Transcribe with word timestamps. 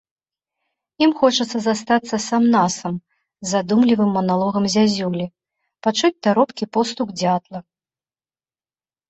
Ім 1.07 1.11
хочацца 1.19 1.57
застацца 1.65 2.15
сам-насам 2.29 2.93
з 2.99 3.47
задумлівым 3.51 4.09
маналогам 4.19 4.63
зязюлі, 4.77 5.25
пачуць 5.89 6.13
таропкі 6.31 6.65
постук 6.79 7.07
дзятла. 7.21 7.59